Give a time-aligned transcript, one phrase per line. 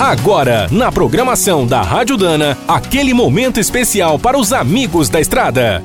[0.00, 5.82] Agora, na programação da Rádio Dana, aquele momento especial para os amigos da estrada.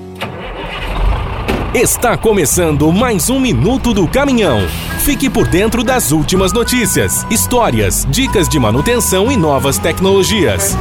[1.73, 4.67] Está começando mais um Minuto do Caminhão.
[4.99, 10.77] Fique por dentro das últimas notícias, histórias, dicas de manutenção e novas tecnologias.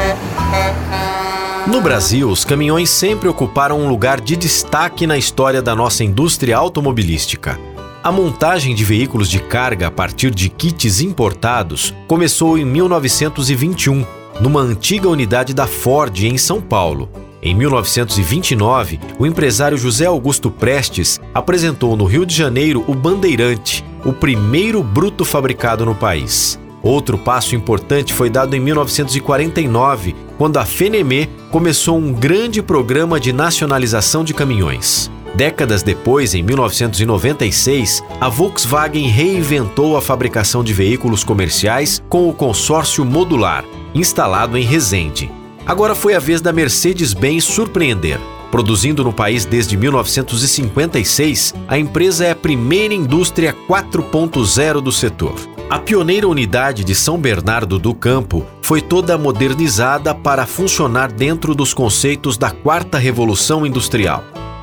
[1.66, 6.54] No Brasil, os caminhões sempre ocuparam um lugar de destaque na história da nossa indústria
[6.58, 7.58] automobilística.
[8.02, 14.04] A montagem de veículos de carga a partir de kits importados começou em 1921,
[14.40, 17.08] numa antiga unidade da Ford em São Paulo.
[17.40, 24.12] Em 1929, o empresário José Augusto Prestes apresentou no Rio de Janeiro o Bandeirante, o
[24.12, 26.58] primeiro bruto fabricado no país.
[26.82, 33.32] Outro passo importante foi dado em 1949, quando a FENEME começou um grande programa de
[33.32, 35.08] nacionalização de caminhões.
[35.34, 43.04] Décadas depois, em 1996, a Volkswagen reinventou a fabricação de veículos comerciais com o consórcio
[43.04, 43.64] modular,
[43.94, 45.30] instalado em Resende.
[45.64, 48.20] Agora foi a vez da Mercedes-Benz surpreender.
[48.50, 55.34] Produzindo no país desde 1956, a empresa é a primeira indústria 4.0 do setor.
[55.70, 61.72] A pioneira unidade de São Bernardo do Campo foi toda modernizada para funcionar dentro dos
[61.72, 64.22] conceitos da quarta revolução industrial.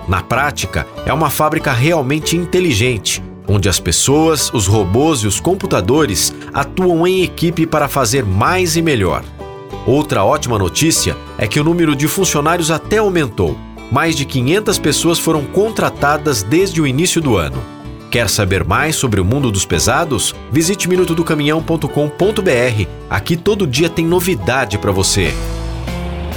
[0.09, 6.33] Na prática, é uma fábrica realmente inteligente, onde as pessoas, os robôs e os computadores
[6.52, 9.23] atuam em equipe para fazer mais e melhor.
[9.85, 13.55] Outra ótima notícia é que o número de funcionários até aumentou.
[13.91, 17.61] Mais de 500 pessoas foram contratadas desde o início do ano.
[18.09, 20.33] Quer saber mais sobre o mundo dos pesados?
[20.52, 22.87] Visite minutodocaminhão.com.br.
[23.07, 25.31] Aqui todo dia tem novidade para você.